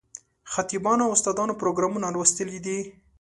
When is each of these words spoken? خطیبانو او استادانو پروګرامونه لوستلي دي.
خطیبانو 0.53 1.03
او 1.05 1.13
استادانو 1.15 1.59
پروګرامونه 1.61 2.07
لوستلي 2.15 2.59
دي. 2.65 2.79